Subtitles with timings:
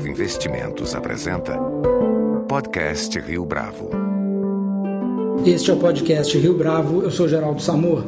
[0.00, 1.58] Bravo Investimentos apresenta
[2.48, 3.90] Podcast Rio Bravo.
[5.44, 8.04] Este é o podcast Rio Bravo, eu sou Geraldo Samor.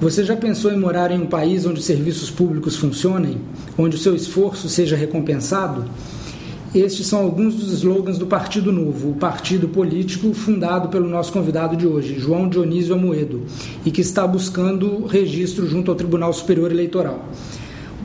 [0.00, 3.38] Você já pensou em morar em um país onde os serviços públicos funcionem,
[3.76, 5.84] onde o seu esforço seja recompensado?
[6.74, 11.76] Estes são alguns dos slogans do Partido Novo, o partido político fundado pelo nosso convidado
[11.76, 13.42] de hoje, João Dionísio Amoedo,
[13.84, 17.28] e que está buscando registro junto ao Tribunal Superior Eleitoral.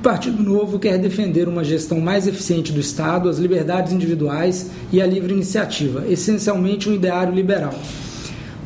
[0.05, 5.07] Partido Novo quer defender uma gestão mais eficiente do Estado, as liberdades individuais e a
[5.07, 7.73] livre iniciativa, essencialmente um ideário liberal.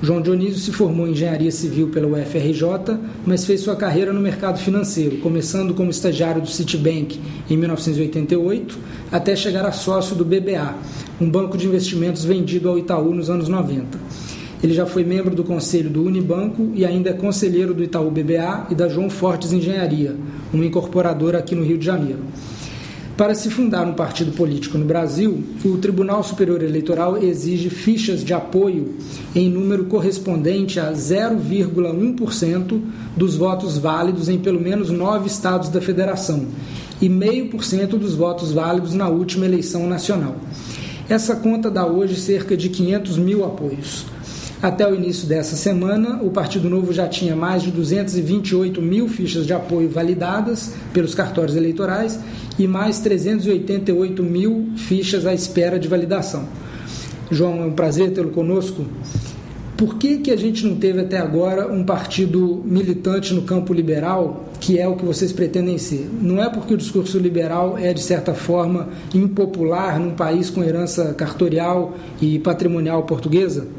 [0.02, 4.60] João Dionísio se formou em engenharia civil pela UFRJ, mas fez sua carreira no mercado
[4.60, 7.18] financeiro, começando como estagiário do Citibank
[7.50, 8.78] em 1988,
[9.10, 10.76] até chegar a sócio do BBA,
[11.22, 13.98] um banco de investimentos vendido ao Itaú nos anos 90.
[14.62, 18.68] Ele já foi membro do conselho do Unibanco e ainda é conselheiro do Itaú BBA
[18.70, 20.16] e da João Fortes Engenharia,
[20.54, 22.20] uma incorporadora aqui no Rio de Janeiro.
[23.20, 28.34] Para se fundar um partido político no Brasil, o Tribunal Superior Eleitoral exige fichas de
[28.34, 28.96] apoio
[29.36, 32.82] em número correspondente a 0,1%
[33.18, 36.46] dos votos válidos em pelo menos nove estados da federação
[37.02, 40.38] e 0,5% dos votos válidos na última eleição nacional.
[41.10, 44.06] Essa conta dá hoje cerca de 500 mil apoios.
[44.62, 49.46] Até o início dessa semana, o Partido Novo já tinha mais de 228 mil fichas
[49.46, 52.20] de apoio validadas pelos cartórios eleitorais
[52.58, 56.44] e mais 388 mil fichas à espera de validação.
[57.32, 58.86] João, é um prazer tê-lo conosco.
[59.78, 64.44] Por que, que a gente não teve até agora um partido militante no campo liberal,
[64.60, 66.10] que é o que vocês pretendem ser?
[66.22, 71.14] Não é porque o discurso liberal é, de certa forma, impopular num país com herança
[71.14, 73.79] cartorial e patrimonial portuguesa?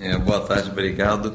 [0.00, 1.34] É, boa tarde, obrigado.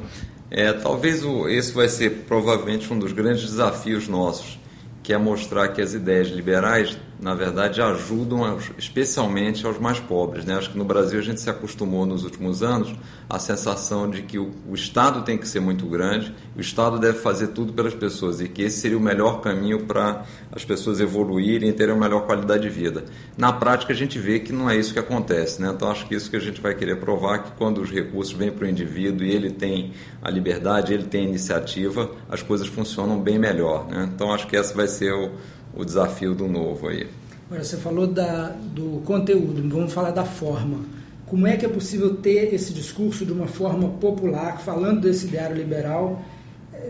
[0.50, 4.58] É, talvez o, esse vai ser provavelmente um dos grandes desafios nossos,
[5.02, 10.44] que é mostrar que as ideias liberais na verdade, ajudam aos, especialmente aos mais pobres.
[10.44, 10.56] Né?
[10.56, 12.94] Acho que no Brasil a gente se acostumou nos últimos anos
[13.30, 17.20] a sensação de que o, o, Estado tem que ser muito grande, o Estado deve
[17.20, 21.70] fazer tudo pelas pessoas e que esse seria o melhor caminho para as pessoas evoluírem
[21.70, 23.06] e terem uma melhor qualidade de vida.
[23.38, 25.62] Na prática, a gente vê que não é isso que acontece.
[25.62, 25.72] Né?
[25.74, 28.52] Então, acho que isso que a gente vai querer provar que quando os recursos vêm
[28.52, 33.18] para o indivíduo e ele tem a liberdade, ele tem a iniciativa, as coisas funcionam
[33.18, 33.88] bem melhor.
[33.88, 34.10] Né?
[34.14, 35.32] Então, acho que esse vai ser o
[35.76, 37.08] o desafio do novo aí.
[37.48, 40.80] Agora, você falou da, do conteúdo, vamos falar da forma.
[41.26, 45.56] Como é que é possível ter esse discurso de uma forma popular, falando desse ideário
[45.56, 46.24] liberal,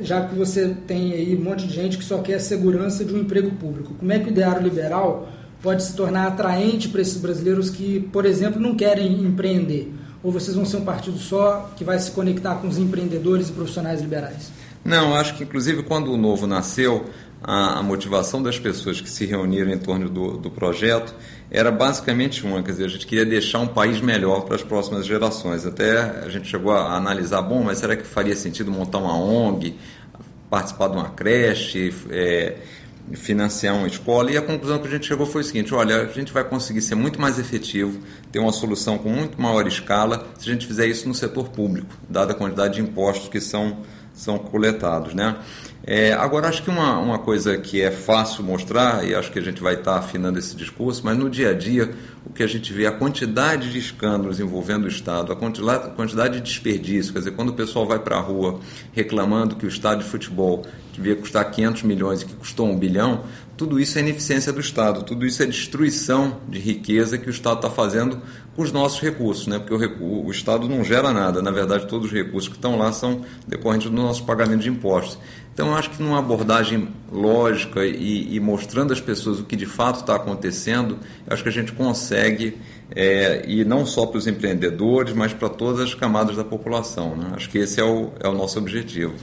[0.01, 3.13] já que você tem aí um monte de gente que só quer a segurança de
[3.13, 3.93] um emprego público?
[3.93, 5.29] Como é que o ideário liberal
[5.61, 9.93] pode se tornar atraente para esses brasileiros que, por exemplo, não querem empreender?
[10.21, 13.51] Ou vocês vão ser um partido só que vai se conectar com os empreendedores e
[13.51, 14.51] profissionais liberais?
[14.83, 17.05] Não, acho que inclusive quando o Novo nasceu,
[17.43, 21.13] a, a, motivação das pessoas que se reuniram em torno do, do, projeto
[21.51, 25.05] era basicamente uma, quer dizer, a gente queria deixar um país melhor para as próximas
[25.05, 25.65] gerações.
[25.65, 29.75] Até a gente chegou a analisar, bom, mas será que faria sentido montar uma ONG,
[30.49, 32.55] participar de uma creche, é,
[33.11, 34.31] financiar uma escola?
[34.31, 36.81] E a conclusão que a gente chegou foi o seguinte, olha, a gente vai conseguir
[36.81, 37.99] ser muito mais efetivo,
[38.31, 41.93] ter uma solução com muito maior escala, se a gente fizer isso no setor público,
[42.09, 43.79] dada a quantidade de impostos que são,
[44.13, 45.35] são coletados, né?
[45.85, 49.41] É, agora, acho que uma, uma coisa que é fácil mostrar, e acho que a
[49.41, 51.93] gente vai estar afinando esse discurso, mas no dia a dia,
[52.25, 56.41] o que a gente vê, a quantidade de escândalos envolvendo o Estado, a quantidade, de
[56.41, 58.61] desperdício, quer dizer, quando o pessoal vai para a rua
[58.93, 63.25] reclamando que o estádio de futebol devia custar 500 milhões e que custou um bilhão,
[63.55, 67.57] tudo isso é ineficiência do Estado, tudo isso é destruição de riqueza que o Estado
[67.57, 68.19] está fazendo
[68.55, 69.59] com os nossos recursos, né?
[69.59, 72.91] porque o, o, Estado não gera nada, na verdade, todos os recursos que estão lá
[72.91, 75.17] são decorrentes do nosso pagamento de impostos.
[75.53, 79.67] Então, eu acho que numa abordagem lógica e, e mostrando às pessoas o que de
[79.67, 80.97] fato está acontecendo,
[81.27, 82.57] acho que a gente consegue,
[82.95, 87.15] é, e não só para os empreendedores, mas para todas as camadas da população.
[87.15, 87.33] Né?
[87.35, 89.13] Acho que esse é o, é o nosso objetivo.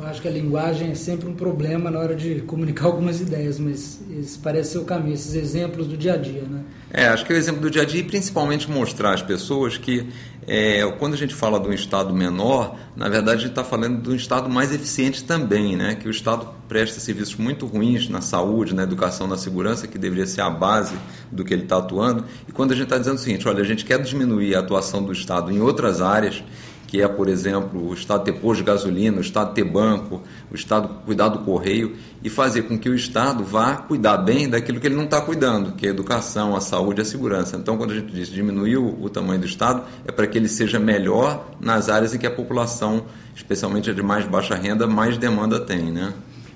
[0.00, 3.58] Eu acho que a linguagem é sempre um problema na hora de comunicar algumas ideias,
[3.58, 6.62] mas esse parece ser o caminho, esses exemplos do dia a dia, né?
[6.92, 9.76] É, acho que é o exemplo do dia a dia e principalmente mostrar às pessoas
[9.76, 10.08] que
[10.46, 14.00] é, quando a gente fala de um Estado menor, na verdade a gente está falando
[14.00, 15.96] de um Estado mais eficiente também, né?
[15.96, 20.26] Que o Estado presta serviços muito ruins na saúde, na educação, na segurança, que deveria
[20.26, 20.94] ser a base
[21.32, 22.24] do que ele está atuando.
[22.46, 25.02] E quando a gente está dizendo o seguinte, olha, a gente quer diminuir a atuação
[25.02, 26.44] do Estado em outras áreas
[26.88, 30.54] que é, por exemplo, o Estado ter posto de gasolina, o Estado ter banco, o
[30.54, 31.94] Estado cuidar do correio
[32.24, 35.72] e fazer com que o Estado vá cuidar bem daquilo que ele não está cuidando,
[35.72, 37.58] que é a educação, a saúde a segurança.
[37.58, 40.48] Então, quando a gente diz diminuir o, o tamanho do Estado, é para que ele
[40.48, 43.04] seja melhor nas áreas em que a população,
[43.36, 46.14] especialmente a de mais baixa renda, mais demanda tem, né?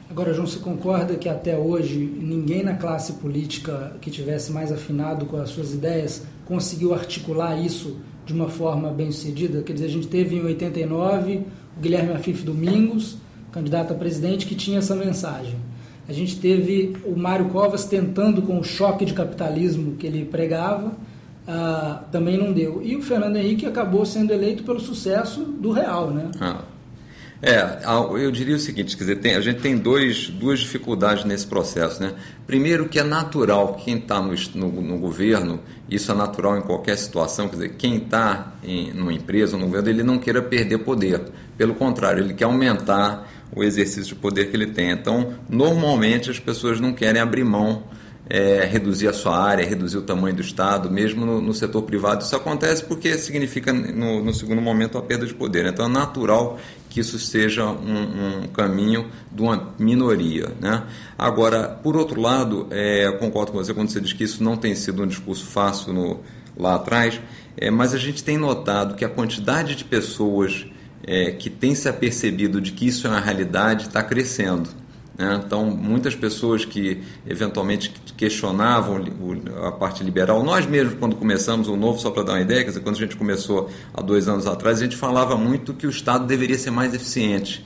[0.08, 5.26] Agora, João, você concorda que até hoje ninguém na classe política que tivesse mais afinado
[5.26, 9.62] com as suas ideias conseguiu articular isso de uma forma bem sucedida?
[9.62, 11.42] Quer dizer, a gente teve em 89
[11.76, 13.16] o Guilherme Afif Domingos,
[13.50, 15.56] candidato a presidente, que tinha essa mensagem.
[16.08, 20.92] A gente teve o Mário Covas tentando com o choque de capitalismo que ele pregava,
[21.46, 22.80] ah, também não deu.
[22.82, 26.30] E o Fernando Henrique acabou sendo eleito pelo sucesso do Real, né?
[26.40, 26.60] Ah.
[27.44, 27.80] É,
[28.22, 32.00] eu diria o seguinte, quer dizer, tem, a gente tem dois, duas dificuldades nesse processo,
[32.00, 32.14] né?
[32.46, 35.58] Primeiro que é natural quem está no, no, no, governo,
[35.90, 39.88] isso é natural em qualquer situação, quer dizer, quem está em numa empresa, no governo,
[39.88, 41.20] ele não queira perder poder.
[41.58, 44.92] Pelo contrário, ele quer aumentar o exercício de poder que ele tem.
[44.92, 47.82] Então, normalmente as pessoas não querem abrir mão
[48.28, 52.22] é, reduzir a sua área, reduzir o tamanho do Estado, mesmo no, no setor privado.
[52.24, 55.66] Isso acontece porque significa, no, no, segundo momento, a perda de poder.
[55.66, 56.58] Então é natural
[56.92, 60.52] que isso seja um, um caminho de uma minoria.
[60.60, 60.84] Né?
[61.18, 64.74] Agora, por outro lado, é, concordo com você quando você diz que isso não tem
[64.74, 66.20] sido um discurso fácil no,
[66.56, 67.20] lá atrás,
[67.56, 70.66] é, mas a gente tem notado que a quantidade de pessoas
[71.04, 74.68] é, que tem se apercebido de que isso é uma realidade está crescendo.
[75.18, 75.40] Né?
[75.44, 79.04] Então, muitas pessoas que eventualmente questionavam
[79.64, 82.70] a parte liberal, nós mesmos, quando começamos o Novo, só para dar uma ideia, quer
[82.70, 85.90] dizer, quando a gente começou há dois anos atrás, a gente falava muito que o
[85.90, 87.64] Estado deveria ser mais eficiente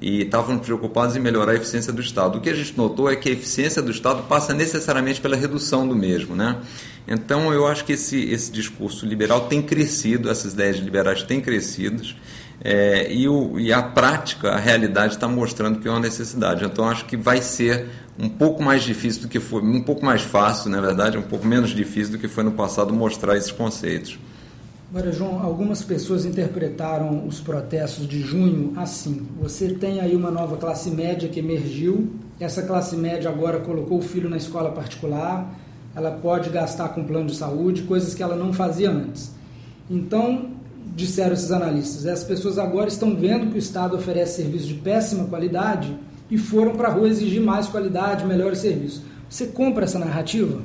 [0.00, 2.38] e estavam preocupados em melhorar a eficiência do Estado.
[2.38, 5.86] O que a gente notou é que a eficiência do Estado passa necessariamente pela redução
[5.86, 6.34] do mesmo.
[6.34, 6.58] Né?
[7.06, 12.02] Então, eu acho que esse, esse discurso liberal tem crescido, essas ideias liberais têm crescido.
[12.62, 16.64] É, e, o, e, a prática, a realidade está mostrando que é uma necessidade.
[16.64, 20.22] Então acho que vai ser um pouco mais difícil do que foi, um pouco mais
[20.22, 24.18] fácil, na verdade, um pouco menos difícil do que foi no passado mostrar esses conceitos.
[24.90, 29.26] Agora, João, algumas pessoas interpretaram os protestos de junho assim.
[29.40, 32.12] Você tem aí uma nova classe média que emergiu.
[32.38, 35.52] Essa classe média agora colocou o filho na escola particular.
[35.96, 39.32] Ela pode gastar com plano de saúde, coisas que ela não fazia antes.
[39.90, 40.52] Então,
[40.94, 42.06] disseram esses analistas.
[42.06, 45.96] As pessoas agora estão vendo que o Estado oferece serviço de péssima qualidade
[46.30, 49.02] e foram para a rua exigir mais qualidade, melhores serviços.
[49.28, 50.62] Você compra essa narrativa?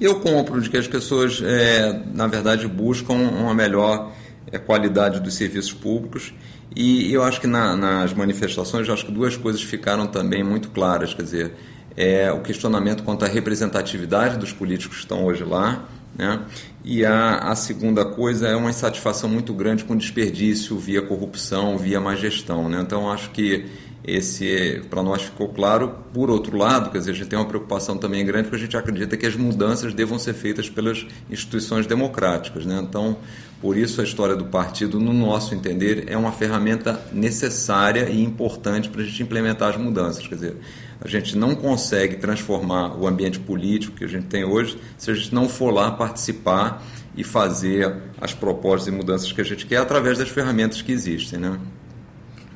[0.00, 4.12] Eu compro de que as pessoas, é, na verdade, buscam uma melhor
[4.52, 6.32] é, qualidade dos serviços públicos
[6.74, 11.14] e eu acho que na, nas manifestações, acho que duas coisas ficaram também muito claras,
[11.14, 11.52] quer dizer,
[11.96, 15.84] é, o questionamento quanto à representatividade dos políticos que estão hoje lá,
[16.16, 16.42] né?
[16.84, 22.00] E a, a segunda coisa é uma insatisfação muito grande com desperdício via corrupção, via
[22.00, 22.68] má gestão.
[22.68, 22.80] Né?
[22.80, 23.66] Então, acho que
[24.06, 25.96] esse para nós ficou claro.
[26.14, 28.76] Por outro lado, quer dizer, a gente tem uma preocupação também grande porque a gente
[28.76, 32.64] acredita que as mudanças devam ser feitas pelas instituições democráticas.
[32.64, 32.78] Né?
[32.80, 33.16] Então,
[33.60, 38.88] por isso a história do partido, no nosso entender, é uma ferramenta necessária e importante
[38.88, 40.26] para a gente implementar as mudanças.
[40.26, 40.56] Quer dizer,
[41.00, 45.14] a gente não consegue transformar o ambiente político que a gente tem hoje se a
[45.14, 46.82] gente não for lá participar
[47.16, 51.38] e fazer as propostas e mudanças que a gente quer através das ferramentas que existem.
[51.40, 51.58] Né?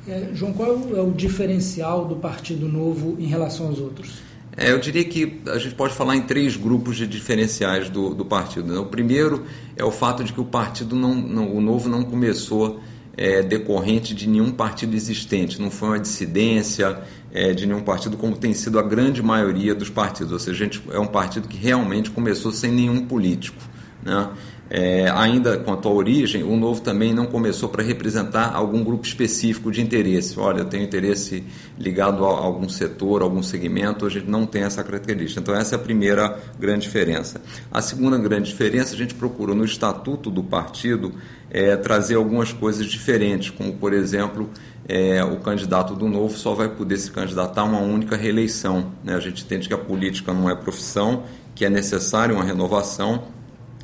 [0.07, 4.21] É, João, qual é o diferencial do Partido Novo em relação aos outros?
[4.57, 8.25] É, eu diria que a gente pode falar em três grupos de diferenciais do, do
[8.25, 8.73] partido.
[8.73, 8.79] Né?
[8.79, 9.45] O primeiro
[9.77, 12.81] é o fato de que o partido não, não o novo não começou
[13.15, 16.99] é, decorrente de nenhum partido existente, não foi uma dissidência
[17.31, 20.33] é, de nenhum partido, como tem sido a grande maioria dos partidos.
[20.33, 23.61] Ou seja, a gente é um partido que realmente começou sem nenhum político.
[24.03, 24.29] Né?
[24.73, 29.69] É, ainda quanto à origem, o Novo também não começou para representar algum grupo específico
[29.69, 30.39] de interesse.
[30.39, 31.43] Olha, eu tenho interesse
[31.77, 35.41] ligado a algum setor, a algum segmento, a gente não tem essa característica.
[35.41, 37.41] Então, essa é a primeira grande diferença.
[37.69, 41.11] A segunda grande diferença, a gente procurou no estatuto do partido
[41.49, 44.49] é, trazer algumas coisas diferentes, como, por exemplo,
[44.87, 48.93] é, o candidato do Novo só vai poder se candidatar a uma única reeleição.
[49.03, 49.15] Né?
[49.15, 51.23] A gente entende que a política não é profissão,
[51.53, 53.40] que é necessária uma renovação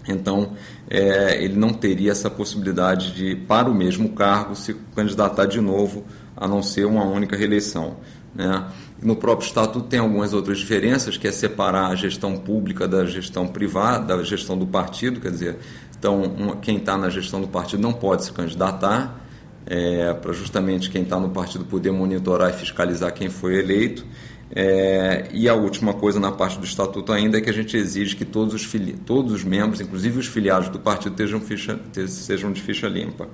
[0.07, 0.53] então,
[0.89, 6.05] é, ele não teria essa possibilidade de, para o mesmo cargo, se candidatar de novo,
[6.35, 7.97] a não ser uma única reeleição.
[8.33, 8.65] Né?
[9.01, 13.47] No próprio estatuto tem algumas outras diferenças, que é separar a gestão pública da gestão
[13.47, 15.57] privada, da gestão do partido, quer dizer,
[15.97, 19.23] então quem está na gestão do partido não pode se candidatar,
[19.65, 24.05] é, para justamente quem está no partido poder monitorar e fiscalizar quem foi eleito.
[24.49, 28.15] É, e a última coisa na parte do estatuto ainda é que a gente exige
[28.15, 32.61] que todos os, fili todos os membros, inclusive os filiados do partido, ficha, sejam de
[32.61, 33.27] ficha limpa.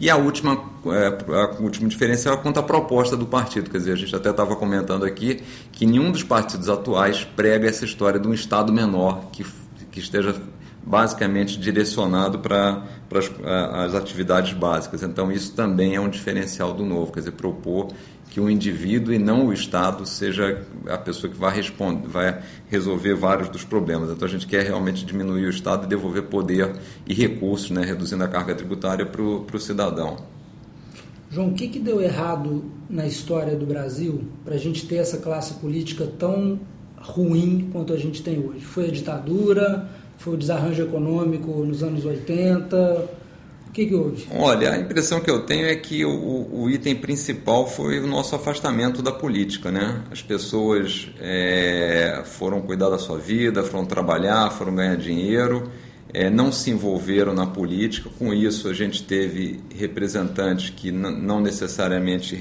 [0.00, 3.70] E a última, é, a última diferença é quanto à proposta do partido.
[3.70, 5.40] Quer dizer, a gente até estava comentando aqui
[5.72, 9.44] que nenhum dos partidos atuais prega essa história de um Estado menor que,
[9.90, 10.34] que esteja
[10.88, 12.82] basicamente direcionado para,
[13.74, 15.02] as, atividades básicas.
[15.02, 17.88] Então, isso também é um diferencial do novo, quer dizer, propor
[18.30, 23.14] que o indivíduo e não o Estado seja a pessoa que vai responder, vai resolver
[23.14, 24.10] vários dos problemas.
[24.10, 28.22] Então a gente quer realmente diminuir o Estado e devolver poder e recursos, né, reduzindo
[28.24, 30.18] a carga tributária para o cidadão.
[31.30, 35.18] João, o que, que deu errado na história do Brasil para a gente ter essa
[35.18, 36.58] classe política tão
[36.96, 38.64] ruim quanto a gente tem hoje?
[38.64, 39.88] Foi a ditadura?
[40.16, 43.17] Foi o desarranjo econômico nos anos 80?
[43.68, 44.26] O que, que houve?
[44.34, 48.34] Olha, a impressão que eu tenho é que o, o item principal foi o nosso
[48.34, 50.02] afastamento da política, né?
[50.10, 55.70] As pessoas é, foram cuidar da sua vida, foram trabalhar, foram ganhar dinheiro,
[56.12, 58.10] é, não se envolveram na política.
[58.18, 62.36] Com isso, a gente teve representantes que não necessariamente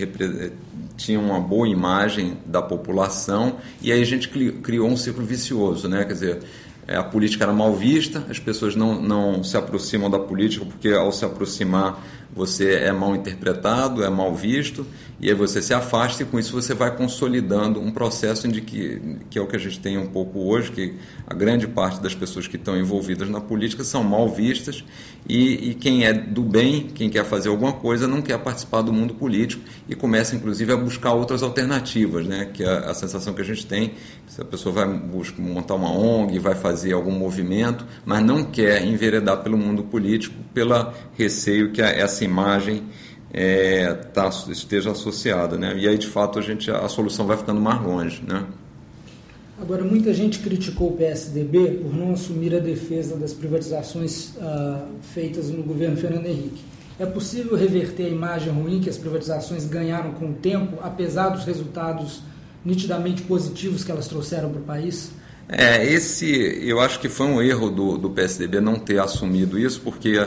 [0.95, 6.05] tinham uma boa imagem da população e aí a gente criou um ciclo vicioso, né?
[6.05, 6.39] Quer dizer,
[6.95, 11.11] a política era mal vista, as pessoas não, não se aproximam da política porque ao
[11.11, 12.01] se aproximar
[12.35, 14.85] você é mal interpretado, é mal visto,
[15.19, 19.01] e aí você se afasta e com isso você vai consolidando um processo de que,
[19.29, 20.93] que é o que a gente tem um pouco hoje, que
[21.25, 24.83] a grande parte das pessoas que estão envolvidas na política são mal vistas
[25.27, 28.93] e, e quem é do bem, quem quer fazer alguma coisa, não quer participar do
[28.93, 32.49] mundo político e começa inclusive a buscar outras alternativas, né?
[32.53, 33.93] que é a sensação que a gente tem,
[34.27, 38.85] se a pessoa vai buscar, montar uma ONG, vai fazer algum movimento, mas não quer
[38.85, 42.83] enveredar pelo mundo político, pela receio que essa imagem
[43.33, 45.77] é, tá, esteja associada, né?
[45.77, 48.45] E aí de fato a gente a solução vai ficando mais longe, né?
[49.59, 55.49] Agora muita gente criticou o PSDB por não assumir a defesa das privatizações uh, feitas
[55.49, 56.63] no governo Fernando Henrique.
[56.99, 61.43] É possível reverter a imagem ruim que as privatizações ganharam com o tempo, apesar dos
[61.43, 62.21] resultados
[62.63, 65.11] nitidamente positivos que elas trouxeram para o país?
[65.49, 66.27] É, esse
[66.61, 70.19] eu acho que foi um erro do, do PSDB não ter assumido isso, porque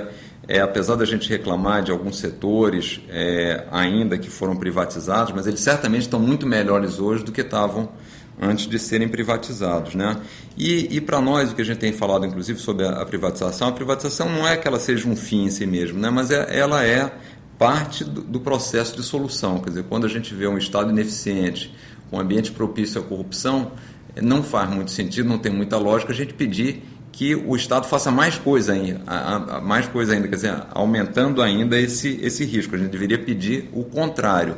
[0.48, 5.60] é, apesar da gente reclamar de alguns setores é, ainda que foram privatizados, mas eles
[5.60, 7.90] certamente estão muito melhores hoje do que estavam
[8.40, 9.94] antes de serem privatizados.
[9.94, 10.16] Né?
[10.56, 13.68] E, e para nós, o que a gente tem falado, inclusive, sobre a, a, privatização,
[13.68, 16.08] a privatização não é que ela seja um fim em si mesmo, né?
[16.08, 17.12] mas é, ela é
[17.58, 19.58] parte do, do processo de solução.
[19.58, 21.74] Quer dizer, quando a gente vê um Estado ineficiente,
[22.10, 23.72] um ambiente propício à corrupção,
[24.20, 28.10] não faz muito sentido, não tem muita lógica a gente pedir que o Estado faça
[28.10, 32.74] mais coisa ainda, mais coisa ainda, quer dizer, aumentando ainda esse, esse risco.
[32.74, 34.56] A gente deveria pedir o contrário.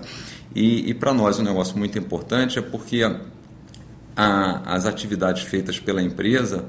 [0.55, 3.21] E, e para nós um negócio muito importante é porque a,
[4.15, 6.67] a, as atividades feitas pela empresa,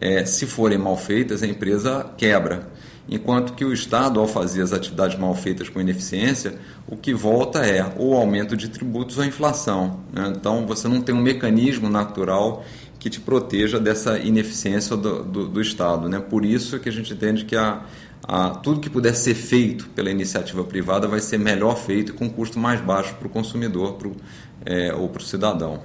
[0.00, 2.68] é, se forem mal feitas, a empresa quebra.
[3.08, 6.58] Enquanto que o Estado, ao fazer as atividades mal feitas com ineficiência,
[6.88, 10.00] o que volta é ou aumento de tributos ou inflação.
[10.12, 10.32] Né?
[10.36, 12.64] Então você não tem um mecanismo natural
[12.98, 16.08] que te proteja dessa ineficiência do, do, do Estado.
[16.08, 16.18] Né?
[16.18, 17.82] Por isso que a gente entende que a,
[18.26, 22.58] a, tudo que puder ser feito pela iniciativa privada vai ser melhor feito com custo
[22.58, 24.16] mais baixo para o consumidor pro,
[24.64, 25.80] é, ou para o cidadão.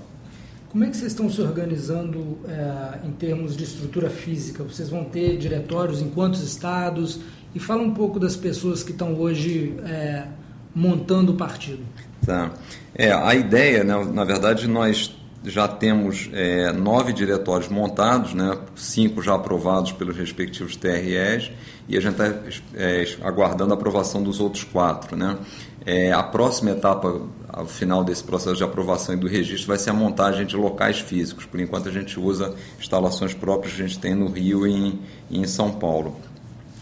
[0.72, 4.64] Como é que vocês estão se organizando é, em termos de estrutura física?
[4.64, 7.20] Vocês vão ter diretórios em quantos estados?
[7.54, 10.28] E fala um pouco das pessoas que estão hoje é,
[10.74, 11.84] montando o partido.
[12.26, 12.54] Tá.
[12.96, 15.14] É, a ideia, né, na verdade, nós
[15.44, 21.52] já temos é, nove diretórios montados, né, cinco já aprovados pelos respectivos TREs,
[21.90, 22.34] e a gente está
[22.76, 25.18] é, aguardando a aprovação dos outros quatro.
[25.18, 25.38] Né.
[25.86, 29.90] É, a próxima etapa, ao final desse processo de aprovação e do registro, vai ser
[29.90, 31.46] a montagem de locais físicos.
[31.46, 35.00] Por enquanto, a gente usa instalações próprias que a gente tem no Rio e em,
[35.30, 36.16] e em São Paulo.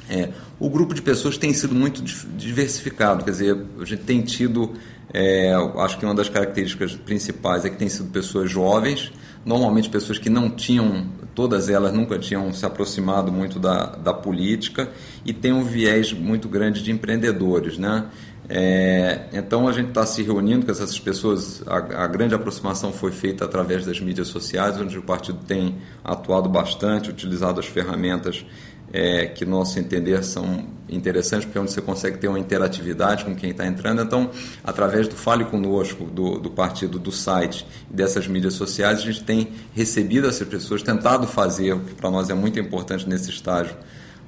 [0.09, 0.29] É,
[0.59, 4.73] o grupo de pessoas tem sido muito diversificado, quer dizer, a gente tem tido
[5.13, 9.11] é, acho que uma das características principais é que tem sido pessoas jovens,
[9.43, 14.89] normalmente pessoas que não tinham, todas elas nunca tinham se aproximado muito da, da política
[15.25, 18.05] e tem um viés muito grande de empreendedores, né?
[18.51, 21.61] É, então a gente está se reunindo com essas pessoas.
[21.67, 26.49] A, a, grande aproximação foi feita através das mídias sociais, onde o partido tem atuado
[26.49, 28.43] bastante, utilizado as ferramentas
[28.91, 33.35] é, que, nosso entender, são interessantes, porque é onde você consegue ter uma interatividade com
[33.35, 34.01] quem está entrando.
[34.01, 34.31] Então,
[34.63, 39.49] através do Fale Conosco, do, do partido, do site dessas mídias sociais, a gente tem
[39.75, 43.75] recebido essas pessoas, tentado fazer, o que para nós é muito importante nesse estágio,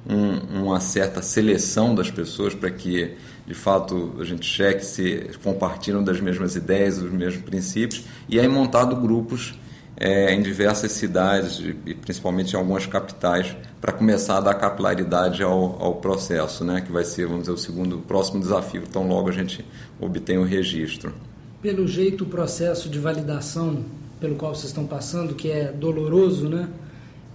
[0.08, 6.02] um, uma certa seleção das pessoas para que, de fato, a gente cheque se compartilham
[6.02, 9.54] das mesmas ideias, dos mesmos princípios, e aí montado grupos
[9.96, 15.82] é, em diversas cidades e principalmente em algumas capitais para começar a dar capilaridade ao,
[15.82, 19.28] ao processo, né, que vai ser, vamos dizer, o segundo, o próximo desafio, tão logo
[19.28, 19.64] a gente
[20.00, 21.12] obtém o registro.
[21.60, 23.84] Pelo jeito, o processo de validação
[24.20, 26.68] pelo qual vocês estão passando, que é doloroso, né,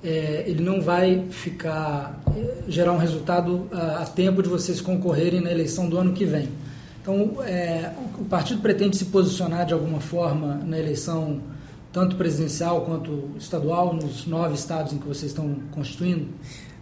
[0.08, 5.42] é, ele não vai ficar, é, gerar um resultado a, a tempo de vocês concorrerem
[5.42, 6.48] na eleição do ano que vem.
[7.02, 11.42] Então, é, o partido pretende se posicionar de alguma forma na eleição,
[11.92, 16.28] tanto presidencial quanto estadual, nos nove estados em que vocês estão constituindo?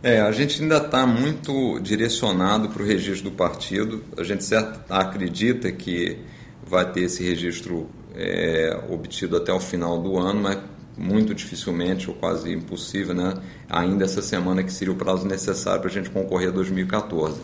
[0.03, 4.03] É, a gente ainda está muito direcionado para o registro do partido.
[4.15, 6.19] A gente certo, acredita que
[6.63, 10.59] vai ter esse registro é, obtido até o final do ano, mas
[10.97, 13.33] muito dificilmente ou quase impossível, né?
[13.69, 17.39] ainda essa semana que seria o prazo necessário para a gente concorrer a 2014.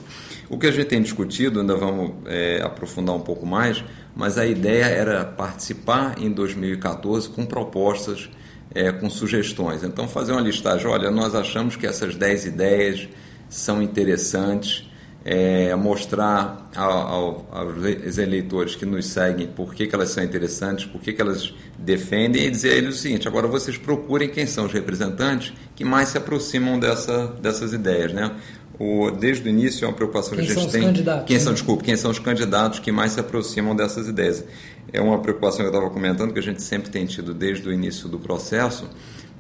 [0.50, 3.84] O que a gente tem discutido, ainda vamos é, aprofundar um pouco mais,
[4.15, 8.29] mas a ideia era participar em 2014 com propostas,
[8.74, 9.84] é, com sugestões.
[9.84, 13.08] Então, fazer uma listagem: olha, nós achamos que essas 10 ideias
[13.50, 14.89] são interessantes
[15.24, 20.86] é, mostrar ao, ao, aos eleitores que nos seguem por que, que elas são interessantes,
[20.86, 24.46] por que, que elas defendem e dizer a eles o seguinte: agora vocês procurem quem
[24.46, 28.13] são os representantes que mais se aproximam dessa, dessas ideias.
[28.13, 28.32] Né?
[28.80, 30.82] O, desde o início é uma preocupação quem que a gente tem.
[30.82, 31.44] Candidatos, quem né?
[31.44, 34.44] são, desculpe, quem são os candidatos que mais se aproximam dessas ideias?
[34.92, 37.72] É uma preocupação que eu estava comentando que a gente sempre tem tido desde o
[37.72, 38.90] início do processo,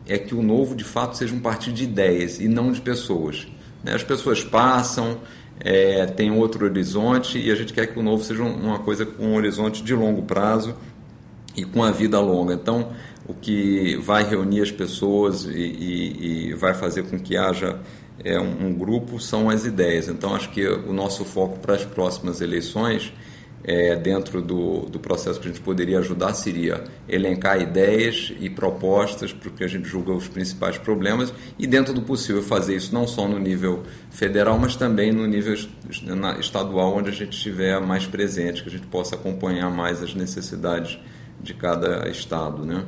[0.05, 3.47] é que o novo de fato seja um partido de ideias e não de pessoas.
[3.83, 3.93] Né?
[3.93, 5.19] As pessoas passam,
[5.63, 9.27] é, tem outro horizonte e a gente quer que o novo seja uma coisa com
[9.27, 10.75] um horizonte de longo prazo
[11.55, 12.53] e com a vida longa.
[12.53, 12.91] Então,
[13.27, 17.79] o que vai reunir as pessoas e, e, e vai fazer com que haja
[18.23, 20.07] é, um, um, grupo são as ideias.
[20.07, 23.13] Então, acho que o nosso foco para as próximas eleições
[23.63, 29.31] é, dentro do, do processo que a gente poderia ajudar seria elencar ideias e propostas
[29.31, 33.07] para que a gente julga os principais problemas e, dentro do possível, fazer isso não
[33.07, 35.53] só no nível federal, mas também no nível
[36.39, 40.99] estadual, onde a gente estiver mais presente, que a gente possa acompanhar mais as necessidades
[41.41, 42.65] de cada estado.
[42.65, 42.83] Né?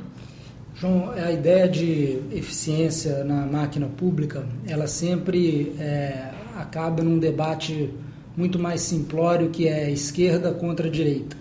[0.74, 7.90] João, a ideia de eficiência na máquina pública, ela sempre é, acaba num debate
[8.36, 11.36] muito mais simplório que é esquerda contra direita.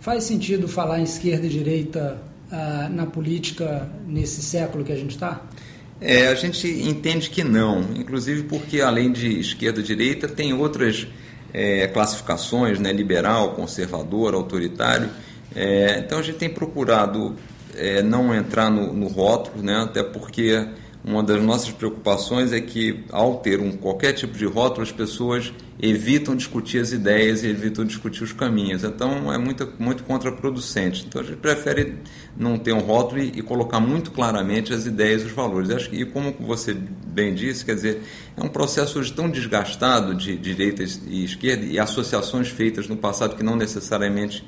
[0.00, 2.18] Faz sentido falar em esquerda e direita
[2.50, 5.42] ah, na política nesse século que a gente está?
[6.00, 11.08] É, a gente entende que não, inclusive porque além de esquerda e direita tem outras
[11.52, 15.10] é, classificações, né, liberal, conservador, autoritário.
[15.54, 17.34] É, então a gente tem procurado
[17.74, 20.66] é, não entrar no, no rótulo, né, até porque
[21.08, 25.52] uma das nossas preocupações é que, ao ter um, qualquer tipo de rótulo, as pessoas
[25.80, 28.84] evitam discutir as ideias e evitam discutir os caminhos.
[28.84, 31.06] Então, é muito, muito contraproducente.
[31.08, 31.94] Então, a gente prefere
[32.36, 35.70] não ter um rótulo e, e colocar muito claramente as ideias e os valores.
[35.70, 38.02] Acho que, e como você bem disse, quer dizer,
[38.36, 42.96] é um processo hoje tão desgastado de, de direita e esquerda e associações feitas no
[42.96, 44.44] passado que não necessariamente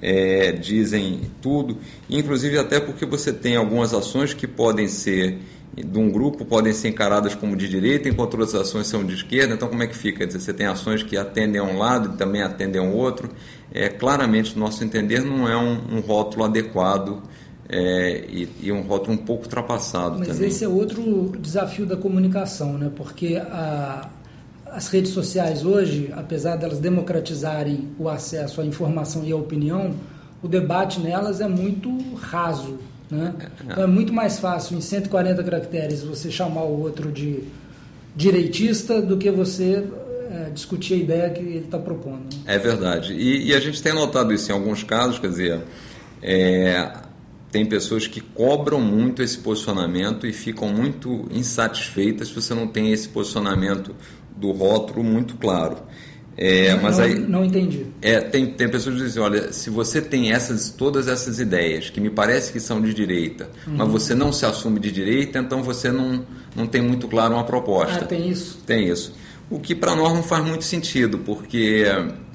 [0.00, 1.78] é, dizem tudo,
[2.10, 5.38] inclusive até porque você tem algumas ações que podem ser
[5.76, 9.54] de um grupo podem ser encaradas como de direita, enquanto outras ações são de esquerda.
[9.54, 10.26] Então, como é que fica?
[10.26, 13.30] Dizer, você tem ações que atendem a um lado e também atendem a um outro.
[13.72, 17.22] É, claramente, no nosso entender, não é um, um rótulo adequado
[17.68, 20.18] é, e, e, um rótulo um pouco ultrapassado.
[20.18, 20.48] Mas também.
[20.48, 22.90] esse é outro desafio da comunicação, né?
[22.94, 24.08] porque a,
[24.66, 29.94] as redes sociais hoje, apesar delas democratizarem o acesso à informação e à opinião,
[30.42, 32.78] o debate nelas é muito raso
[33.10, 33.34] né?
[33.64, 37.44] Então é muito mais fácil em 140 caracteres você chamar o outro de
[38.16, 39.84] direitista do que você
[40.30, 42.22] é, discutir a ideia que ele está propondo.
[42.46, 43.12] É verdade.
[43.12, 45.60] E, e, a gente tem notado isso em alguns casos, quer dizer,
[46.22, 46.92] é,
[47.50, 52.92] tem pessoas que cobram muito esse posicionamento e ficam muito insatisfeitas se você não tem
[52.92, 53.94] esse posicionamento
[54.36, 55.76] do rótulo muito claro.
[56.36, 57.86] É, mas não, aí não entendi.
[58.02, 62.00] É, tem, tem pessoas que dizem, olha, se você tem essas todas essas ideias que
[62.00, 63.74] me parece que são de direita, uhum.
[63.76, 66.24] mas você não se assume de direita, então você não,
[66.56, 68.04] não tem muito claro uma proposta.
[68.04, 68.58] Ah, tem isso.
[68.66, 69.14] Tem isso.
[69.48, 71.84] O que para nós não faz muito sentido, porque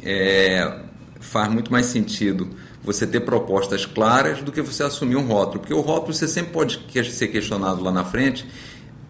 [0.02, 0.80] é,
[1.20, 2.48] faz muito mais sentido
[2.82, 6.54] você ter propostas claras do que você assumir um rótulo, porque o rótulo você sempre
[6.54, 6.80] pode
[7.12, 8.48] ser questionado lá na frente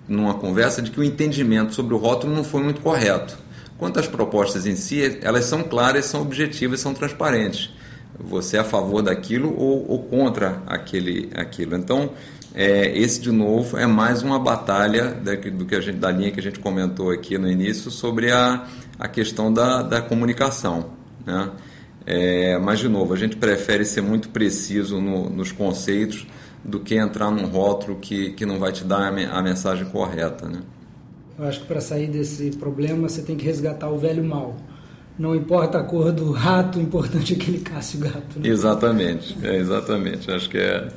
[0.08, 3.38] numa conversa de que o entendimento sobre o rótulo não foi muito correto.
[3.80, 7.74] Quanto às propostas em si, elas são claras, são objetivas, são transparentes.
[8.20, 11.78] Você é a favor daquilo ou, ou contra aquele, aquilo.
[11.78, 12.12] Então,
[12.54, 16.30] é, esse de novo é mais uma batalha da, do que a gente, da linha
[16.30, 18.68] que a gente comentou aqui no início sobre a,
[19.00, 20.90] a questão da, da comunicação.
[21.26, 21.50] Né?
[22.06, 26.28] É, mas, de novo, a gente prefere ser muito preciso no, nos conceitos
[26.66, 30.50] do que entrar num rótulo que, que não vai te dar a, a mensagem correta.
[30.50, 30.60] Né?
[31.40, 34.58] Eu acho que para sair desse problema você tem que resgatar o velho mal.
[35.18, 38.40] Não importa a cor do rato, o importante é que ele casse o gato.
[38.40, 38.50] Né?
[38.50, 40.30] Exatamente, é, exatamente.
[40.30, 40.90] Acho que é.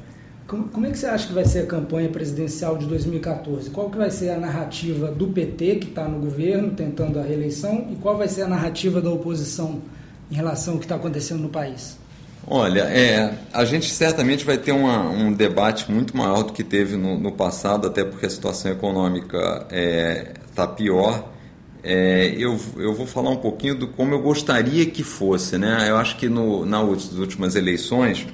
[0.48, 3.70] Como, como, é que você acha que vai ser a campanha presidencial de 2014?
[3.70, 7.87] Qual que vai ser a narrativa do PT, que está no governo, tentando a reeleição,
[7.90, 9.81] e qual vai ser a narrativa da oposição
[10.28, 12.01] em relação ao que está acontecendo no país?
[12.46, 16.96] Olha, é, a gente certamente vai ter uma, um debate muito maior do que teve
[16.96, 21.31] no, no passado, até porque a situação econômica está é, tá pior.
[21.85, 25.57] É, eu, eu vou falar um pouquinho do como eu gostaria que fosse.
[25.57, 25.88] Né?
[25.88, 28.26] Eu acho que no, nas últimas eleições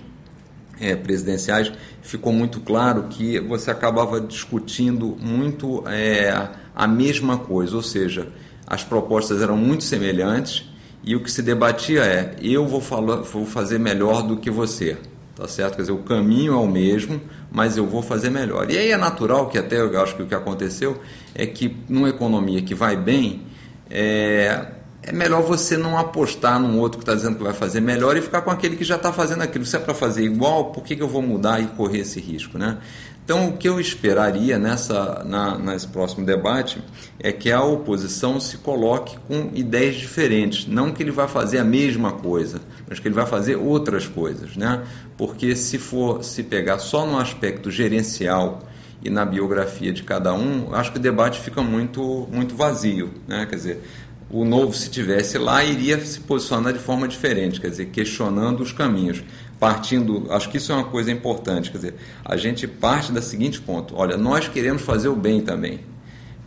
[0.81, 7.83] é, presidenciais ficou muito claro que você acabava discutindo muito é, a mesma coisa, ou
[7.83, 8.29] seja,
[8.67, 10.68] as propostas eram muito semelhantes
[11.09, 14.99] e o que se debatia é: eu vou, falar, vou fazer melhor do que você.
[15.35, 15.77] Tá certo?
[15.77, 17.19] Quer dizer, o caminho é o mesmo,
[17.51, 18.71] mas eu vou fazer melhor.
[18.71, 21.01] E aí é natural que até eu acho que o que aconteceu
[21.35, 23.41] é que numa economia que vai bem,
[23.89, 24.67] é,
[25.09, 28.21] é melhor você não apostar num outro que está dizendo que vai fazer melhor e
[28.21, 29.65] ficar com aquele que já está fazendo aquilo.
[29.65, 32.59] Se é para fazer igual, por que, que eu vou mudar e correr esse risco?
[32.59, 32.77] Né?
[33.25, 36.83] Então, o que eu esperaria nessa, na, nesse próximo debate
[37.19, 40.67] é que a oposição se coloque com ideias diferentes.
[40.67, 44.57] Não que ele vai fazer a mesma coisa, mas que ele vai fazer outras coisas.
[44.57, 44.83] Né?
[45.17, 48.61] Porque se for se pegar só no aspecto gerencial
[49.03, 53.11] e na biografia de cada um, acho que o debate fica muito, muito vazio.
[53.27, 53.47] Né?
[53.47, 53.83] Quer dizer,
[54.31, 58.73] o novo, se tivesse lá, iria se posicionar de forma diferente, quer dizer, questionando os
[58.73, 59.23] caminhos
[59.59, 63.61] partindo, acho que isso é uma coisa importante, quer dizer, a gente parte da seguinte
[63.61, 65.81] ponto, olha, nós queremos fazer o bem também.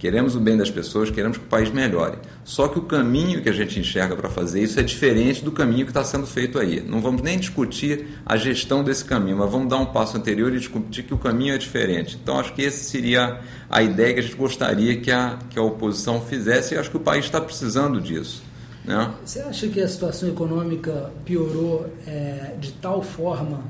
[0.02, 2.18] Queremos o bem das pessoas, queremos que o país melhore.
[2.44, 5.86] Só que o caminho que a gente enxerga para fazer isso é diferente do caminho
[5.86, 6.82] que está sendo feito aí.
[6.82, 10.58] Não vamos nem discutir a gestão desse caminho, mas vamos dar um passo anterior e
[10.58, 12.18] discutir que o caminho é diferente.
[12.20, 15.62] Então, acho que essa seria a ideia que a gente gostaria que a, que a
[15.62, 18.42] oposição fizesse e acho que o país está precisando disso.
[18.84, 19.14] Né?
[19.24, 23.64] Você acha que a situação econômica piorou é, de tal forma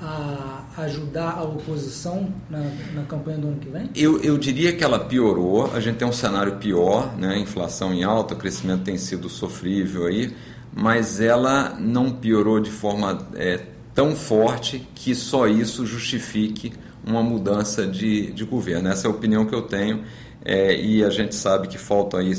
[0.00, 2.58] a ajudar a oposição na,
[2.94, 3.90] na, campanha do ano que vem?
[3.94, 5.70] Eu, eu diria que ela piorou.
[5.74, 7.38] A gente tem um cenário pior, né?
[7.38, 10.34] inflação em alta, o crescimento tem sido sofrível aí,
[10.74, 13.60] mas ela não piorou de forma é,
[13.94, 18.88] tão forte que só isso justifique uma mudança de, de governo.
[18.88, 20.04] Essa é a opinião que eu tenho
[20.44, 22.34] é, e a gente sabe que falta aí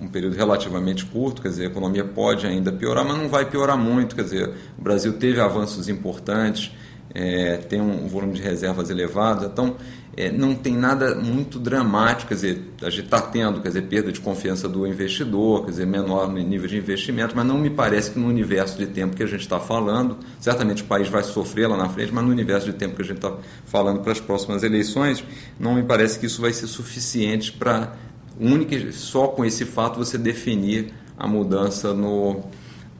[0.00, 3.76] um período relativamente curto, quer dizer, a economia pode ainda piorar, mas não vai piorar
[3.76, 6.72] muito, quer dizer, o Brasil teve avanços importantes,
[7.14, 9.76] é, tem um volume de reservas elevado, então
[10.16, 14.12] é, não tem nada muito dramático, quer dizer, a gente está tendo, quer dizer, perda
[14.12, 18.18] de confiança do investidor, quer dizer, menor nível de investimento, mas não me parece que
[18.18, 21.76] no universo de tempo que a gente está falando, certamente o país vai sofrer lá
[21.76, 24.62] na frente, mas no universo de tempo que a gente está falando para as próximas
[24.62, 25.24] eleições,
[25.58, 27.94] não me parece que isso vai ser suficiente para
[28.38, 32.42] única só com esse fato você definir a mudança no,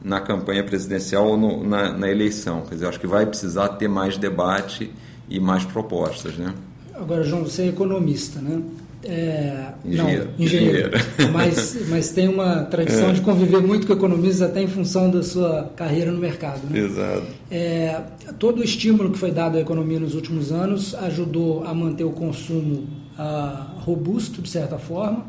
[0.03, 2.61] na campanha presidencial ou no, na, na, eleição.
[2.61, 4.91] Quer dizer, acho que vai precisar ter mais debate
[5.29, 6.53] e mais propostas, né?
[6.93, 8.61] Agora, João, você é economista, né?
[9.05, 10.25] É, engenheiro.
[10.25, 10.91] Não, engenheiro.
[11.33, 13.13] mas, mas tem uma tradição é.
[13.13, 16.61] de conviver muito com economistas até em função da sua carreira no mercado.
[16.69, 16.79] Né?
[16.79, 17.27] Exato.
[17.51, 18.01] É,
[18.39, 22.11] todo o estímulo que foi dado à economia nos últimos anos ajudou a manter o
[22.11, 22.87] consumo
[23.17, 25.25] ah, robusto, de certa forma,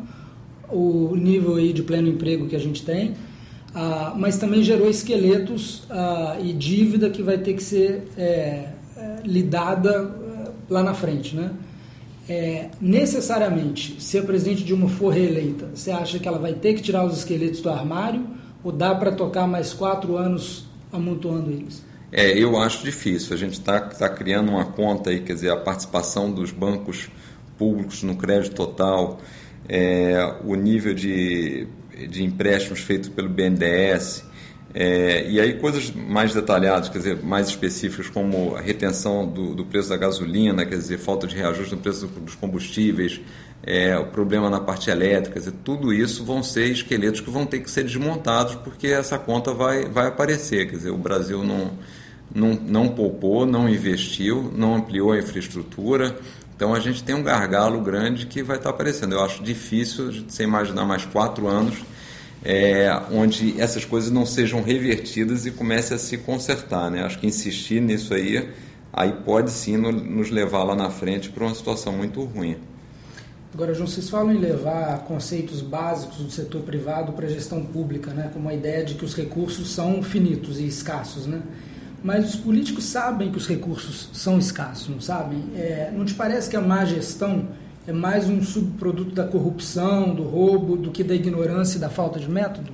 [0.70, 3.14] o nível aí de pleno emprego que a gente tem,
[3.74, 9.16] ah, mas também gerou esqueletos ah, e dívida que vai ter que ser é, é,
[9.24, 11.50] lidada é, lá na frente, né?
[12.28, 16.82] É, necessariamente, se a presidente Dilma for reeleita, você acha que ela vai ter que
[16.82, 18.26] tirar os esqueletos do armário
[18.62, 21.84] ou dá para tocar mais quatro anos amontoando eles?
[22.10, 23.34] É, eu acho difícil.
[23.34, 27.10] A gente está tá criando uma conta aí, quer dizer, a participação dos bancos
[27.58, 29.18] públicos no crédito total,
[29.68, 31.66] é, o nível de,
[32.08, 34.24] de empréstimos feito pelo BNDES,
[34.76, 39.64] é, e aí coisas mais detalhadas, quer dizer, mais específicas, como a retenção do, do
[39.64, 43.20] preço da gasolina, quer dizer, falta de reajuste no preço dos combustíveis,
[43.62, 47.46] é, o problema na parte elétrica, quer dizer, tudo isso vão ser esqueletos que vão
[47.46, 50.68] ter que ser desmontados porque essa conta vai, vai aparecer.
[50.68, 51.70] Quer dizer, o Brasil não,
[52.34, 56.16] não, não poupou, não investiu, não ampliou a infraestrutura,
[56.56, 59.12] então a gente tem um gargalo grande que vai estar aparecendo.
[59.12, 61.76] Eu acho difícil você imaginar mais quatro anos
[62.44, 66.90] é, onde essas coisas não sejam revertidas e comece a se consertar.
[66.90, 67.02] Né?
[67.02, 68.50] Acho que insistir nisso aí,
[68.92, 72.56] aí pode sim nos levar lá na frente para uma situação muito ruim.
[73.52, 78.12] Agora, João, vocês falam em levar conceitos básicos do setor privado para a gestão pública,
[78.12, 78.28] né?
[78.32, 81.26] como a ideia de que os recursos são finitos e escassos.
[81.26, 81.40] Né?
[82.04, 85.42] Mas os políticos sabem que os recursos são escassos, não sabem?
[85.56, 87.48] É, não te parece que a má gestão
[87.86, 92.20] é mais um subproduto da corrupção, do roubo, do que da ignorância e da falta
[92.20, 92.70] de método?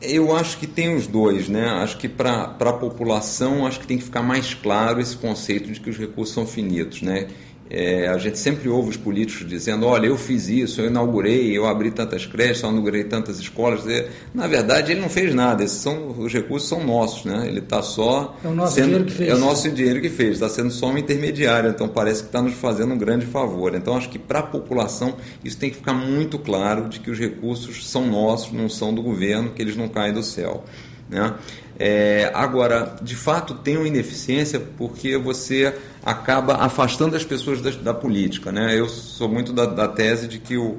[0.00, 1.68] Eu acho que tem os dois, né?
[1.68, 5.80] Acho que para a população acho que tem que ficar mais claro esse conceito de
[5.80, 7.26] que os recursos são finitos, né?
[7.70, 11.66] É, a gente sempre ouve os políticos dizendo: olha, eu fiz isso, eu inaugurei, eu
[11.66, 13.82] abri tantas creches, eu inaugurei tantas escolas.
[14.34, 17.46] Na verdade, ele não fez nada, esses são, os recursos são nossos, né?
[17.46, 18.36] ele está só.
[18.42, 19.30] É o nosso sendo, dinheiro que fez.
[19.30, 22.40] É o nosso dinheiro que fez, está sendo só um intermediário, então parece que está
[22.40, 23.74] nos fazendo um grande favor.
[23.74, 27.18] Então, acho que para a população isso tem que ficar muito claro de que os
[27.18, 30.64] recursos são nossos, não são do governo, que eles não caem do céu.
[31.08, 31.34] Né?
[31.78, 37.94] É, agora, de fato, tem uma ineficiência porque você acaba afastando as pessoas da, da
[37.94, 38.50] política.
[38.50, 38.78] Né?
[38.78, 40.76] Eu sou muito da, da tese de que o,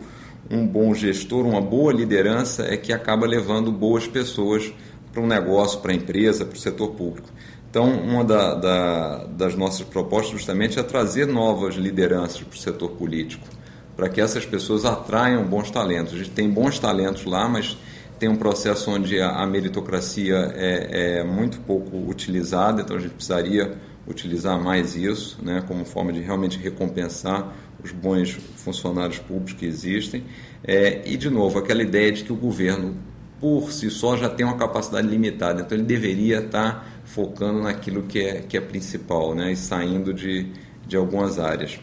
[0.50, 4.72] um bom gestor, uma boa liderança é que acaba levando boas pessoas
[5.12, 7.30] para um negócio, para a empresa, para o setor público.
[7.70, 12.89] Então, uma da, da, das nossas propostas justamente é trazer novas lideranças para o setor
[12.89, 13.48] político,
[13.96, 16.13] para que essas pessoas atraiam bons talentos.
[16.13, 17.78] A gente tem bons talentos lá, mas
[18.19, 23.77] tem um processo onde a, meritocracia é, é, muito pouco utilizada, então a gente precisaria
[24.05, 30.25] utilizar mais isso, né, como forma de realmente recompensar os bons funcionários públicos que existem.
[30.63, 32.97] É, e, de novo, aquela ideia de que o governo,
[33.39, 38.19] por si só, já tem uma capacidade limitada, então ele deveria estar focando naquilo que
[38.19, 40.47] é, que é principal né, e saindo de,
[40.86, 41.79] de algumas áreas.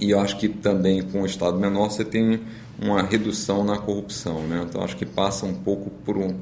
[0.00, 2.40] E eu acho que também com o Estado menor você tem
[2.80, 4.46] uma redução na corrupção.
[4.46, 4.64] Né?
[4.68, 6.34] Então acho que passa um pouco por, um,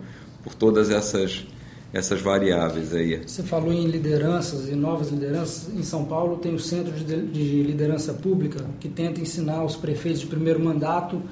[0.43, 1.45] por todas essas,
[1.93, 3.23] essas variáveis aí.
[3.27, 5.73] Você falou em lideranças e novas lideranças.
[5.75, 10.21] Em São Paulo tem o Centro de, de Liderança Pública que tenta ensinar aos prefeitos
[10.21, 11.23] de primeiro mandato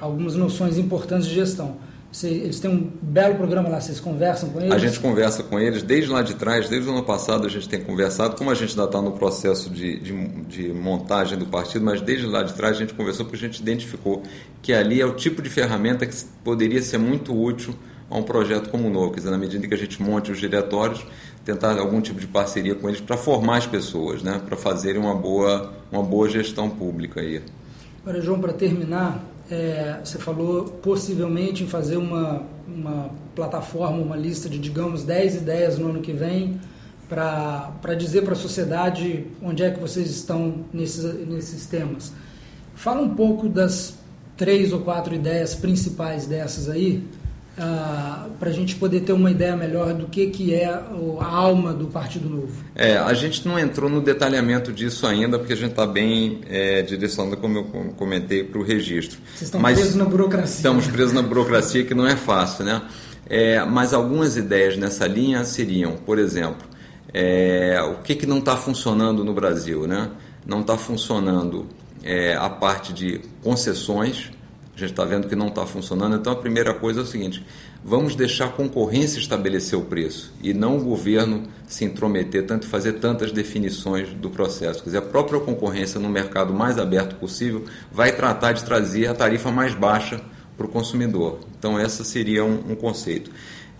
[0.00, 1.76] algumas noções importantes de gestão.
[2.22, 4.72] Eles têm um belo programa lá, vocês conversam com eles?
[4.72, 7.68] A gente conversa com eles desde lá de trás, desde o ano passado a gente
[7.68, 11.84] tem conversado, como a gente ainda está no processo de, de, de, montagem do partido,
[11.84, 14.22] mas desde lá de trás a gente conversou porque a gente identificou
[14.62, 17.74] que ali é o tipo de ferramenta que poderia ser muito útil
[18.10, 20.40] a um projeto como o novo, quer dizer, na medida que a gente monte os
[20.40, 21.04] diretórios,
[21.44, 25.14] tentar algum tipo de parceria com eles para formar as pessoas, né, para fazerem uma
[25.14, 27.42] boa, uma boa gestão pública aí.
[28.02, 34.48] Agora, João, para terminar, é, você falou possivelmente em fazer uma, uma plataforma, uma lista
[34.48, 36.60] de, digamos, 10 ideias no ano que vem
[37.08, 42.12] para dizer para a sociedade onde é que vocês estão nesses, nesses temas.
[42.74, 43.94] Fala um pouco das
[44.36, 47.02] três ou quatro ideias principais dessas aí,
[47.58, 51.72] ah, para a gente poder ter uma ideia melhor do que, que é a alma
[51.72, 52.52] do Partido Novo?
[52.74, 56.82] É, a gente não entrou no detalhamento disso ainda, porque a gente está bem é,
[56.82, 57.64] direcionando, como eu
[57.96, 59.18] comentei, para o registro.
[59.34, 60.56] Vocês estão mas presos na burocracia.
[60.56, 62.82] Estamos presos na burocracia, que não é fácil, né?
[63.28, 66.66] É, mas algumas ideias nessa linha seriam, por exemplo,
[67.12, 70.10] é, o que, que não está funcionando no Brasil, né?
[70.46, 71.66] Não está funcionando
[72.04, 74.30] é, a parte de concessões,
[74.78, 76.16] a gente está vendo que não está funcionando.
[76.16, 77.44] Então, a primeira coisa é o seguinte:
[77.84, 82.94] vamos deixar a concorrência estabelecer o preço e não o governo se intrometer tanto fazer
[82.94, 84.80] tantas definições do processo.
[84.82, 89.14] Quer dizer, a própria concorrência no mercado mais aberto possível vai tratar de trazer a
[89.14, 90.20] tarifa mais baixa
[90.56, 91.40] para o consumidor.
[91.58, 93.30] Então, essa seria um, um conceito.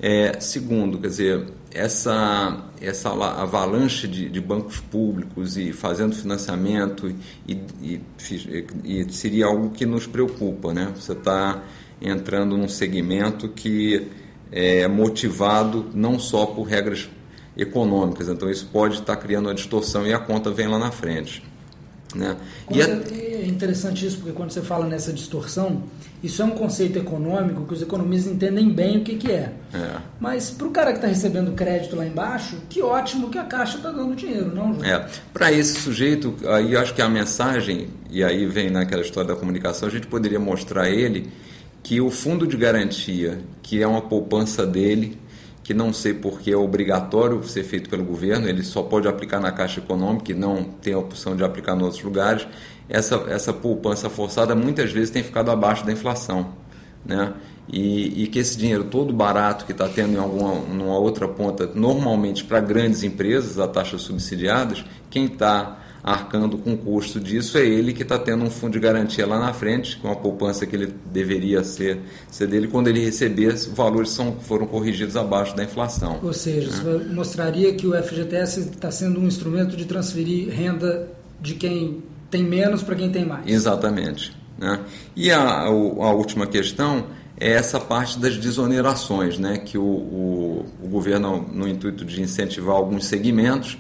[0.01, 7.13] É, segundo, quer dizer, essa, essa avalanche de, de bancos públicos e fazendo financiamento
[7.47, 8.01] e, e,
[8.85, 10.93] e, seria algo que nos preocupa, né?
[10.97, 11.63] Você está
[12.01, 14.07] entrando num segmento que
[14.51, 17.09] é motivado não só por regras
[17.57, 21.43] econômicas, então isso pode estar criando uma distorção e a conta vem lá na frente.
[22.15, 22.37] Né?
[22.71, 25.83] E é interessante isso, porque quando você fala nessa distorção,
[26.23, 29.53] isso é um conceito econômico que os economistas entendem bem o que, que é.
[29.73, 29.97] é.
[30.19, 33.77] Mas para o cara que está recebendo crédito lá embaixo, que ótimo que a Caixa
[33.77, 34.85] está dando dinheiro, não, João?
[34.85, 35.07] É.
[35.33, 39.37] Para esse sujeito, aí eu acho que a mensagem, e aí vem naquela história da
[39.37, 41.31] comunicação, a gente poderia mostrar a ele
[41.83, 45.19] que o fundo de garantia, que é uma poupança dele,
[45.63, 49.53] que não sei porque é obrigatório ser feito pelo governo, ele só pode aplicar na
[49.53, 52.49] Caixa Econômica e não tem a opção de aplicar em outros lugares.
[52.89, 56.55] Essa, essa poupança forçada muitas vezes tem ficado abaixo da inflação.
[57.05, 57.33] Né?
[57.71, 61.71] E, e que esse dinheiro todo barato que está tendo em alguma numa outra ponta,
[61.75, 67.67] normalmente para grandes empresas, a taxas subsidiadas, quem está arcando com o custo disso é
[67.67, 70.75] ele que está tendo um fundo de garantia lá na frente, com a poupança que
[70.75, 75.65] ele deveria ser, ser dele, quando ele receber, os valores são, foram corrigidos abaixo da
[75.65, 76.21] inflação.
[76.23, 77.05] Ou seja, né?
[77.13, 81.09] mostraria que o FGTS está sendo um instrumento de transferir renda
[81.41, 83.47] de quem tem menos para quem tem mais.
[83.47, 84.37] Exatamente.
[84.59, 84.81] Né?
[85.15, 87.07] E a, a, última questão
[87.39, 89.59] é essa parte das desonerações, né?
[89.59, 93.79] que o, o, o governo, no intuito de incentivar alguns segmentos,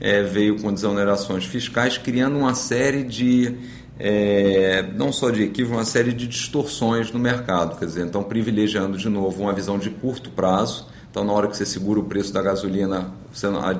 [0.00, 3.54] é, veio com desonerações fiscais, criando uma série de,
[3.98, 7.78] é, não só de equívocos, uma série de distorções no mercado.
[7.78, 11.56] Quer dizer, então privilegiando de novo uma visão de curto prazo, Então, na hora que
[11.56, 13.12] você segura o preço da gasolina,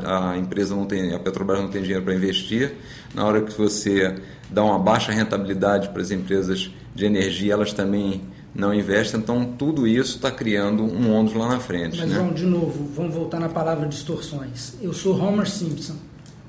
[0.05, 2.75] a, a empresa não tem, a Petrobras não tem dinheiro para investir.
[3.15, 4.17] Na hora que você
[4.51, 9.21] dá uma baixa rentabilidade para as empresas de energia, elas também não investem.
[9.21, 11.99] Então, tudo isso está criando um ônus lá na frente.
[11.99, 12.17] Mas, né?
[12.17, 14.75] João, de novo, vamos voltar na palavra distorções.
[14.83, 15.95] Eu sou Homer Simpson.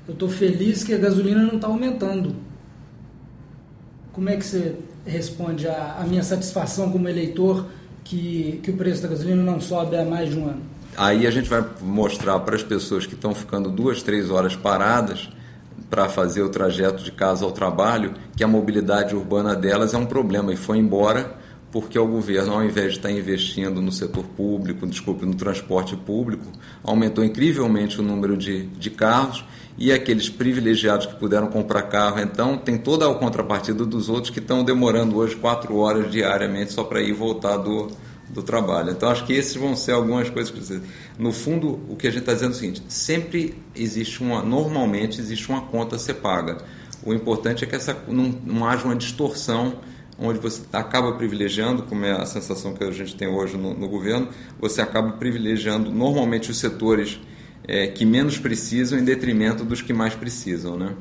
[0.06, 2.34] Eu estou feliz que a gasolina não está aumentando.
[4.12, 4.74] Como é que você
[5.06, 7.66] responde à, minha satisfação como eleitor
[8.02, 10.71] que, que o preço da gasolina não sobe há mais de um ano?
[10.96, 15.28] Aí a gente vai mostrar para as pessoas que estão ficando duas, três horas paradas
[15.88, 20.06] para fazer o trajeto de casa ao trabalho que a mobilidade urbana delas é um
[20.06, 24.86] problema e foi embora porque o governo, ao invés de estar investindo no setor público,
[24.86, 26.44] desculpe, no transporte público,
[26.84, 29.42] aumentou incrivelmente o número de, de carros
[29.78, 34.38] e aqueles privilegiados que puderam comprar carro, então tem toda a contrapartida dos outros que
[34.38, 37.90] estão demorando hoje quatro horas diariamente só para ir voltar do,
[38.32, 38.90] do trabalho.
[38.90, 40.80] Então acho que esses vão ser algumas coisas que
[41.18, 45.20] no fundo o que a gente está dizendo é o seguinte: sempre existe uma, normalmente
[45.20, 46.58] existe uma conta a ser paga.
[47.04, 49.80] O importante é que essa não, não haja uma distorção
[50.18, 53.88] onde você acaba privilegiando, como é a sensação que a gente tem hoje no, no
[53.88, 54.28] governo,
[54.60, 57.18] você acaba privilegiando normalmente os setores
[57.66, 60.94] é, que menos precisam em detrimento dos que mais precisam, né?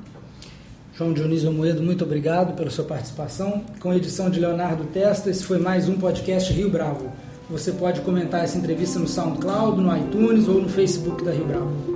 [0.93, 3.63] João Dionísio Moedo, muito obrigado pela sua participação.
[3.79, 7.11] Com a edição de Leonardo Testa, esse foi mais um podcast Rio Bravo.
[7.51, 11.90] Você pode comentar essa entrevista no SoundCloud, no iTunes ou no Facebook da Rio Bravo.